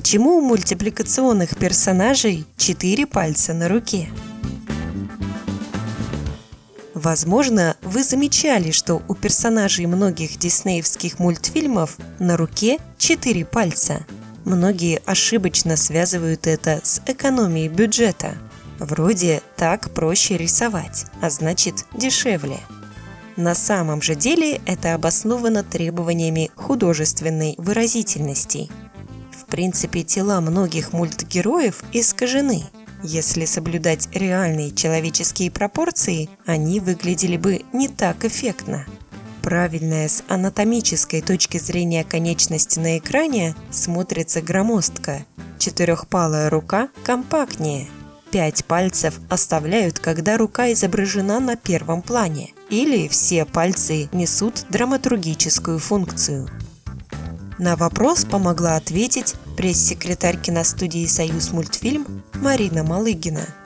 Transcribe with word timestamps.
Почему 0.00 0.38
у 0.38 0.40
мультипликационных 0.40 1.58
персонажей 1.58 2.46
четыре 2.56 3.06
пальца 3.06 3.52
на 3.52 3.68
руке? 3.68 4.08
Возможно, 6.94 7.76
вы 7.82 8.02
замечали, 8.02 8.70
что 8.70 9.02
у 9.08 9.14
персонажей 9.14 9.84
многих 9.84 10.38
диснеевских 10.38 11.18
мультфильмов 11.18 11.98
на 12.18 12.38
руке 12.38 12.78
четыре 12.96 13.44
пальца. 13.44 14.06
Многие 14.46 15.02
ошибочно 15.04 15.76
связывают 15.76 16.46
это 16.46 16.80
с 16.82 17.02
экономией 17.06 17.68
бюджета. 17.68 18.32
Вроде 18.78 19.42
так 19.58 19.90
проще 19.90 20.38
рисовать, 20.38 21.04
а 21.20 21.28
значит 21.28 21.84
дешевле. 21.94 22.60
На 23.36 23.54
самом 23.54 24.00
же 24.00 24.14
деле 24.14 24.62
это 24.64 24.94
обосновано 24.94 25.62
требованиями 25.62 26.50
художественной 26.56 27.54
выразительности. 27.58 28.70
Принципе, 29.50 30.02
тела 30.02 30.40
многих 30.40 30.92
мультгероев 30.92 31.82
искажены. 31.92 32.64
Если 33.02 33.44
соблюдать 33.46 34.08
реальные 34.14 34.72
человеческие 34.72 35.50
пропорции, 35.50 36.28
они 36.46 36.80
выглядели 36.80 37.36
бы 37.36 37.62
не 37.72 37.88
так 37.88 38.24
эффектно. 38.24 38.86
Правильная 39.42 40.08
с 40.08 40.22
анатомической 40.28 41.22
точки 41.22 41.58
зрения 41.58 42.04
конечность 42.04 42.76
на 42.76 42.98
экране 42.98 43.54
смотрится 43.70 44.42
громоздко. 44.42 45.24
Четырехпалая 45.58 46.50
рука 46.50 46.88
компактнее– 47.04 47.88
Пять 48.30 48.64
пальцев 48.64 49.18
оставляют, 49.28 49.98
когда 49.98 50.36
рука 50.36 50.72
изображена 50.72 51.40
на 51.40 51.56
первом 51.56 52.00
плане, 52.00 52.52
или 52.68 53.08
все 53.08 53.44
пальцы 53.44 54.08
несут 54.12 54.66
драматургическую 54.68 55.80
функцию. 55.80 56.48
На 57.58 57.74
вопрос 57.74 58.24
помогла 58.24 58.76
ответить 58.76 59.34
пресс-секретарь 59.56 60.40
киностудии 60.40 61.06
«Союз 61.06 61.52
мультфильм» 61.52 62.22
Марина 62.34 62.82
Малыгина– 62.82 63.46